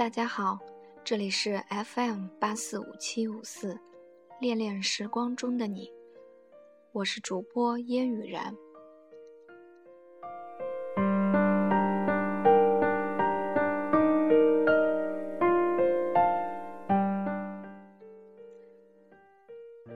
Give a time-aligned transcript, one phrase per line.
[0.00, 0.58] 大家好，
[1.04, 3.78] 这里是 FM 八四五七五四，
[4.40, 5.92] 恋恋时光中的你，
[6.92, 8.56] 我是主播烟雨然。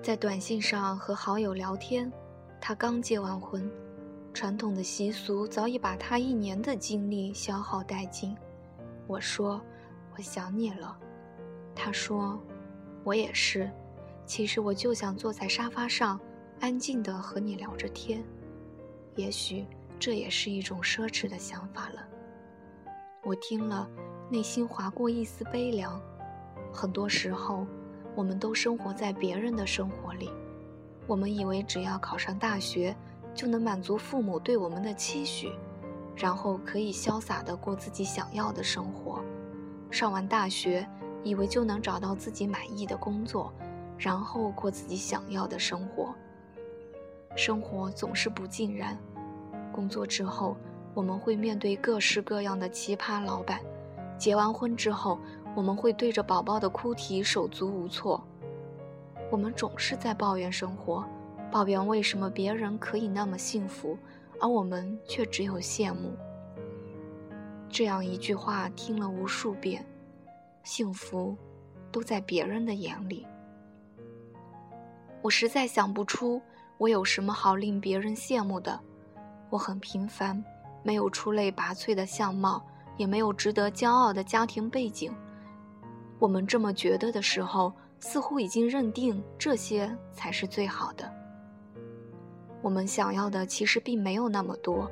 [0.03, 2.13] 在短信上和好友聊天，
[2.61, 3.73] 他刚结完婚，
[4.35, 8.37] 传统的习俗早已把他一年的精力消耗殆尽。
[9.07, 9.59] 我说。
[10.17, 10.97] 我想你了，
[11.75, 12.41] 他说，
[13.03, 13.69] 我也是。
[14.25, 16.19] 其实我就想坐在沙发上，
[16.61, 18.25] 安静的和你聊着天。
[19.17, 19.67] 也许
[19.99, 22.07] 这也是一种奢侈的想法了。
[23.23, 23.89] 我听了，
[24.31, 26.01] 内心划过一丝悲凉。
[26.73, 27.67] 很多时候，
[28.15, 30.31] 我们都生活在别人的生活里。
[31.07, 32.97] 我们以为只要考上大学，
[33.35, 35.53] 就能满足父母对我们的期许，
[36.17, 39.23] 然后可以潇洒的过自己想要的生活。
[39.95, 40.85] 上完大学，
[41.23, 43.53] 以为就能找到自己满意的工作，
[43.97, 46.13] 然后过自己想要的生活。
[47.37, 48.99] 生活总是不尽然，
[49.71, 50.57] 工作之后，
[50.95, 53.61] 我们会面对各式各样的奇葩老板；
[54.19, 55.17] 结完婚之后，
[55.55, 58.21] 我们会对着宝宝的哭啼手足无措。
[59.31, 61.05] 我们总是在抱怨生活，
[61.53, 63.97] 抱怨为什么别人可以那么幸福，
[64.41, 66.17] 而我们却只有羡慕。
[67.75, 69.85] 这样一句话听了无数遍，
[70.63, 71.37] 幸福
[71.91, 73.27] 都在别人的眼里。
[75.21, 76.41] 我实在想不出
[76.79, 78.79] 我有什么好令别人羡慕的。
[79.51, 80.41] 我很平凡，
[80.85, 82.65] 没有出类拔萃的相貌，
[82.97, 85.13] 也没有值得骄傲的家庭背景。
[86.21, 91.13] 我们这么觉得的时候，似乎已经认定这些才是最好的。
[92.63, 94.89] 我们想要的其实并没有那么多。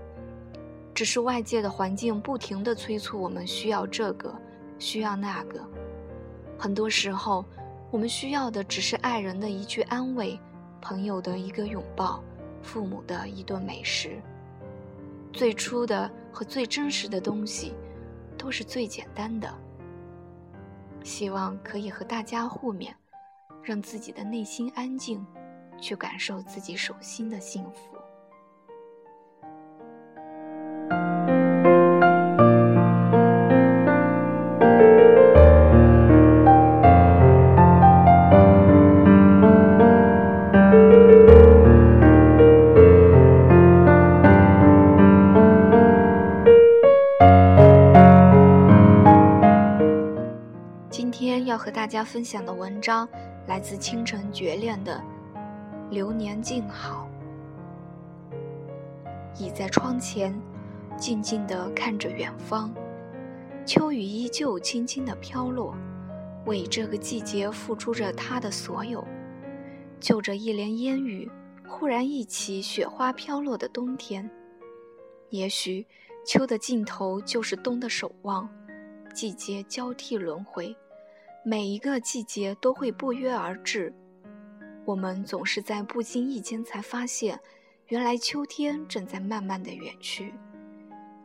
[1.03, 4.33] 只是外界的环境不停地催促我们需要这个，
[4.79, 5.61] 需要那个。
[6.57, 7.45] 很多时候，
[7.91, 10.39] 我们需要的只是爱人的一句安慰，
[10.81, 12.23] 朋友的一个拥抱，
[12.63, 14.23] 父母的一顿美食。
[15.33, 17.75] 最初的和最真实的东西，
[18.39, 19.53] 都是最简单的。
[21.03, 22.93] 希望可以和大家互勉，
[23.61, 25.27] 让自己的内心安静，
[25.81, 27.92] 去感受自己手心的幸福。
[51.83, 53.09] 大家分享的文章
[53.49, 55.03] 来自倾城绝恋的
[55.91, 57.11] 《流年静好》。
[59.37, 60.33] 倚在窗前，
[60.97, 62.73] 静静地看着远方，
[63.67, 65.75] 秋雨依旧轻轻地飘落，
[66.47, 69.05] 为这个季节付出着它的所有。
[69.99, 71.29] 就这一帘烟雨，
[71.67, 74.31] 忽然一起雪花飘落的冬天。
[75.31, 75.85] 也许，
[76.25, 78.49] 秋的尽头就是冬的守望，
[79.13, 80.77] 季节交替轮回。
[81.45, 83.93] 每一个季节都会不约而至，
[84.85, 87.41] 我们总是在不经意间才发现，
[87.89, 90.33] 原来秋天正在慢慢的远去，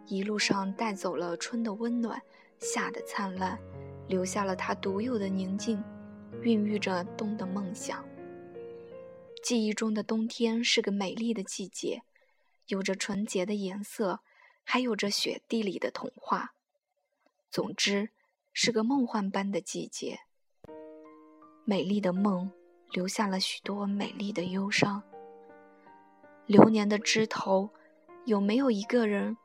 [0.07, 2.19] 一路上带走了春的温暖，
[2.57, 3.59] 夏的灿烂，
[4.07, 5.83] 留下了它独有的宁静，
[6.41, 8.03] 孕育着冬的梦想。
[9.43, 12.01] 记忆中的冬天是个美丽的季节，
[12.65, 14.21] 有着纯洁的颜色，
[14.63, 16.55] 还有着雪地里的童话。
[17.51, 18.09] 总之。
[18.59, 20.17] 是个梦幻般的季节，
[21.63, 22.51] 美丽的梦
[22.89, 25.03] 留下了许多美丽的忧伤。
[26.47, 27.69] 流年的枝头，
[28.25, 29.37] 有没有一个人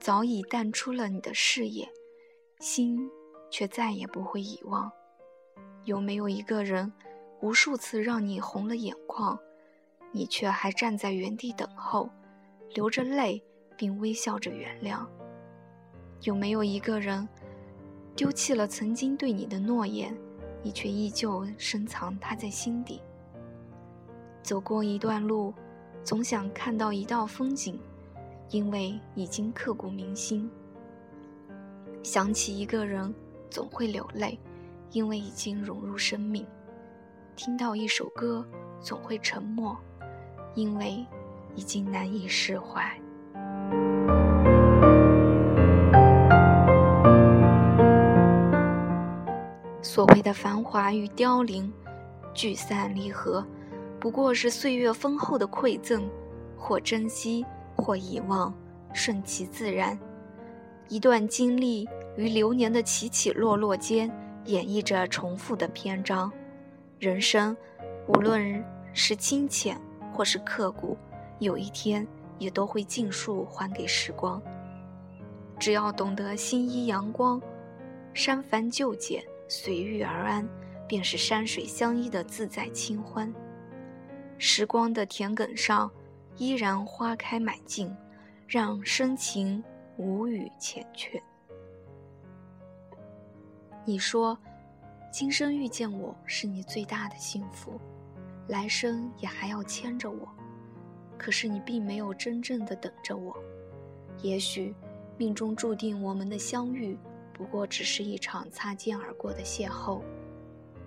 [0.00, 1.86] 早已淡出了你的视野，
[2.58, 3.06] 心
[3.50, 4.90] 却再也不会遗忘？
[5.84, 6.90] 有没有一个人
[7.42, 9.38] 无数次让你红了眼眶，
[10.10, 12.08] 你却还站在原地等候，
[12.70, 13.44] 流着泪
[13.76, 15.06] 并微笑着原谅？
[16.22, 17.28] 有没有一个人？
[18.16, 20.16] 丢弃了曾经对你的诺言，
[20.62, 23.00] 你却依旧深藏它在心底。
[24.40, 25.52] 走过一段路，
[26.04, 27.76] 总想看到一道风景，
[28.50, 30.48] 因为已经刻骨铭心。
[32.04, 33.12] 想起一个人，
[33.50, 34.38] 总会流泪，
[34.92, 36.46] 因为已经融入生命。
[37.34, 38.46] 听到一首歌，
[38.80, 39.76] 总会沉默，
[40.54, 41.04] 因为
[41.56, 42.96] 已经难以释怀。
[49.84, 51.70] 所谓的繁华与凋零，
[52.32, 53.46] 聚散离合，
[54.00, 56.08] 不过是岁月丰厚的馈赠，
[56.56, 57.44] 或珍惜，
[57.76, 58.52] 或遗忘，
[58.94, 59.96] 顺其自然。
[60.88, 61.86] 一段经历，
[62.16, 64.10] 于流年的起起落落间，
[64.46, 66.32] 演绎着重复的篇章。
[66.98, 67.54] 人生，
[68.08, 68.64] 无论
[68.94, 69.78] 是清浅
[70.14, 70.96] 或是刻骨，
[71.40, 72.08] 有一天
[72.38, 74.40] 也都会尽数还给时光。
[75.58, 77.38] 只要懂得心依阳光，
[78.14, 80.48] 删繁就简，随遇而安，
[80.88, 83.32] 便是山水相依的自在清欢。
[84.38, 85.90] 时光的田埂上，
[86.36, 87.96] 依然花开满径，
[88.46, 89.62] 让深情
[89.96, 91.20] 无语缱绻。
[93.84, 94.38] 你说。
[95.12, 97.80] 今生遇见我是你最大的幸福，
[98.48, 100.28] 来生也还要牵着我。
[101.16, 103.32] 可是你并没有真正的等着我。
[104.22, 104.74] 也许
[105.16, 106.98] 命中注定我们的相遇，
[107.34, 110.00] 不过只是一场擦肩而过的邂逅。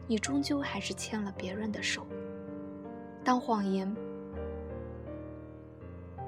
[0.07, 2.07] 你终究还是牵了别人的手。
[3.23, 3.93] 当谎言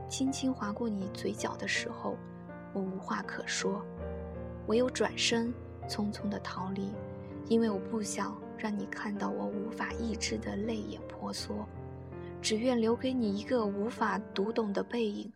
[0.10, 2.18] 轻轻划过你嘴角的时候，
[2.74, 3.82] 我无话可说，
[4.68, 5.54] 唯有转身
[5.88, 6.92] 匆匆的逃离。
[7.48, 11.66] 因为我不想让你看到我无法抑制的泪眼婆娑，
[12.42, 15.34] 只愿留给你一个无法读懂的背影，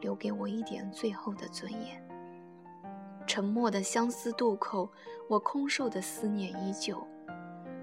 [0.00, 2.03] 留给我一点最后的尊严。
[3.26, 4.88] 沉默的相思渡口，
[5.28, 7.06] 我空瘦的思念依旧。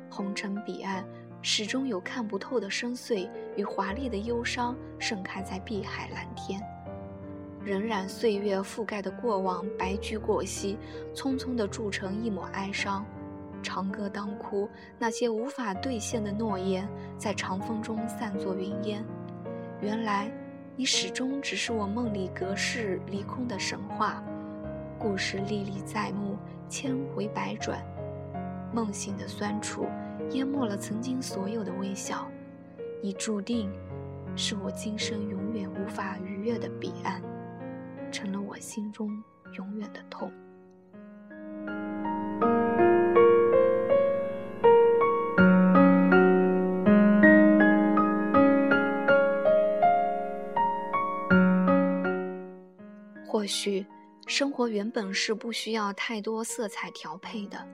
[0.09, 1.03] 红尘彼岸，
[1.41, 6.61] 始终有看不透的深邃与华丽的忧伤盛开在碧海蓝天。
[7.63, 10.77] 荏苒岁月覆盖的过往，白驹过隙，
[11.13, 13.05] 匆匆地铸成一抹哀伤。
[13.63, 14.67] 长歌当哭，
[14.97, 16.87] 那些无法兑现的诺言，
[17.17, 19.05] 在长风中散作云烟。
[19.79, 20.31] 原来，
[20.75, 24.23] 你始终只是我梦里隔世离空的神话。
[25.01, 26.37] 故事历历在目，
[26.69, 27.83] 千回百转，
[28.71, 29.87] 梦醒的酸楚
[30.29, 32.27] 淹没了曾经所有的微笑。
[33.01, 33.73] 你注定
[34.35, 37.19] 是我今生永远无法逾越的彼岸，
[38.11, 39.09] 成了我心中
[39.57, 40.31] 永远的痛。
[53.25, 53.83] 或许，
[54.31, 57.67] 生活原本是不需要太多色彩调配的，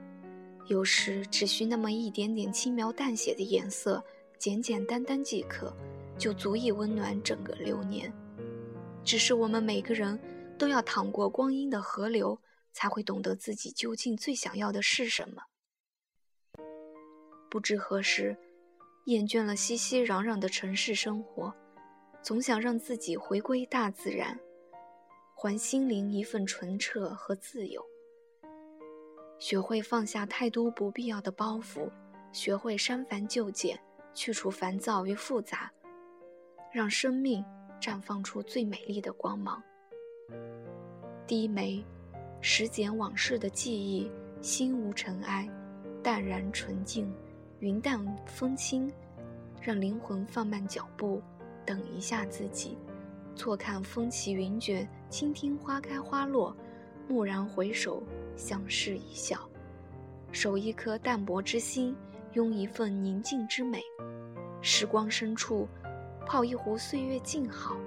[0.65, 4.03] 有时只需那么一点点轻描淡写的颜色，
[4.39, 5.71] 简简单单即可，
[6.17, 8.11] 就足以温暖整个流年。
[9.03, 10.19] 只是我们每个人
[10.57, 12.41] 都要淌过光阴的河流，
[12.73, 15.43] 才会懂得自己究竟最想要的是什么。
[17.51, 18.35] 不知何时，
[19.05, 21.53] 厌倦了熙熙攘攘的城市生活，
[22.23, 24.35] 总想让自己回归大自然。
[25.39, 27.79] 还心灵一份纯澈和自由。
[29.37, 31.87] 学会放下太多不必要的包袱，
[32.31, 33.79] 学会删繁就简，
[34.15, 35.71] 去除烦躁与复杂，
[36.73, 37.45] 让生命
[37.79, 39.61] 绽放出最美丽的光芒。
[41.27, 41.85] 低眉，
[42.41, 44.11] 拾捡往事的记忆，
[44.41, 45.47] 心无尘埃，
[46.01, 47.13] 淡然纯净，
[47.59, 48.91] 云淡风轻，
[49.61, 51.21] 让灵魂放慢脚步，
[51.63, 52.75] 等一下自己。
[53.37, 56.53] 错看风起云卷，倾听花开花落，
[57.07, 58.01] 蓦然回首，
[58.35, 59.47] 相视一笑，
[60.31, 61.95] 守一颗淡泊之心，
[62.33, 63.79] 拥一份宁静之美。
[64.59, 65.67] 时光深处，
[66.25, 67.77] 泡一壶岁月静好，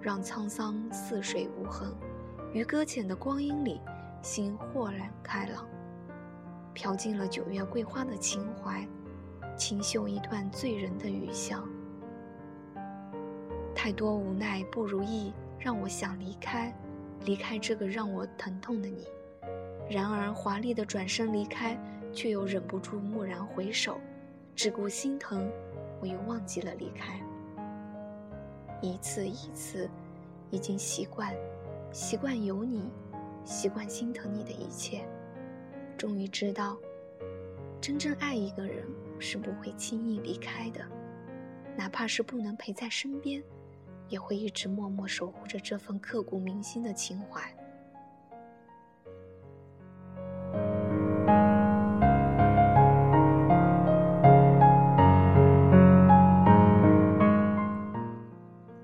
[0.00, 1.92] 让沧桑似水无痕。
[2.52, 3.80] 于搁浅的光阴里，
[4.22, 5.66] 心豁然开朗，
[6.72, 8.86] 飘进了九月桂花的情怀，
[9.56, 11.68] 清秀一段醉人的雨香。
[13.82, 16.70] 太多无奈不如意，让我想离开，
[17.24, 19.06] 离开这个让我疼痛的你。
[19.88, 21.82] 然而华丽的转身离开，
[22.12, 23.98] 却又忍不住蓦然回首，
[24.54, 25.50] 只顾心疼，
[25.98, 27.18] 我又忘记了离开。
[28.82, 29.88] 一次一次，
[30.50, 31.34] 已经习惯，
[31.90, 32.90] 习惯有你，
[33.46, 35.08] 习惯心疼你的一切。
[35.96, 36.76] 终于知道，
[37.80, 38.84] 真正爱一个人
[39.18, 40.84] 是不会轻易离开的，
[41.78, 43.42] 哪怕是不能陪在身边。
[44.10, 47.40] 也会一直默默守护着这份刻骨铭心的情怀。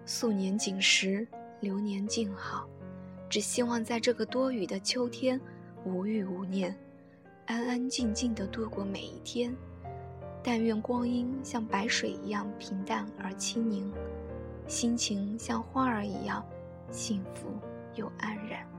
[0.06, 1.26] 素年锦时，
[1.60, 2.66] 流年静好，
[3.28, 5.38] 只希望在这个多雨的秋天，
[5.84, 6.74] 无欲无念，
[7.46, 9.54] 安安静静的度过每一天。
[10.42, 13.92] 但愿光阴像白水一样平淡而轻盈。
[14.66, 16.44] 心情像花儿一样，
[16.90, 17.46] 幸福
[17.94, 18.75] 又安然。